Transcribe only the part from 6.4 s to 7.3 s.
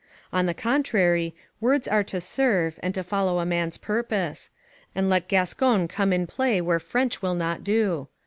where French